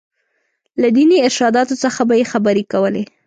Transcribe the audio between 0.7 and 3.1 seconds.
له ديني ارشاداتو څخه به یې خبرې کولې.